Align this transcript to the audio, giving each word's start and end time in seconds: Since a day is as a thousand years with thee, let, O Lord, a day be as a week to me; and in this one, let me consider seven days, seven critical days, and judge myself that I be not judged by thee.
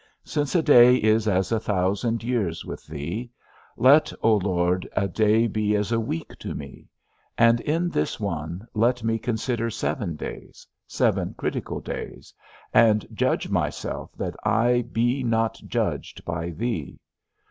Since 0.23 0.55
a 0.55 0.63
day 0.63 0.95
is 0.95 1.27
as 1.27 1.51
a 1.51 1.59
thousand 1.59 2.23
years 2.23 2.65
with 2.65 2.87
thee, 2.87 3.29
let, 3.77 4.11
O 4.23 4.33
Lord, 4.35 4.89
a 4.95 5.07
day 5.07 5.45
be 5.45 5.75
as 5.75 5.91
a 5.91 5.99
week 5.99 6.35
to 6.39 6.55
me; 6.55 6.89
and 7.37 7.59
in 7.61 7.87
this 7.87 8.19
one, 8.19 8.65
let 8.73 9.03
me 9.03 9.19
consider 9.19 9.69
seven 9.69 10.15
days, 10.15 10.65
seven 10.87 11.35
critical 11.37 11.79
days, 11.81 12.33
and 12.73 13.05
judge 13.13 13.47
myself 13.49 14.09
that 14.17 14.33
I 14.43 14.81
be 14.91 15.21
not 15.23 15.59
judged 15.67 16.25
by 16.25 16.49
thee. 16.49 16.99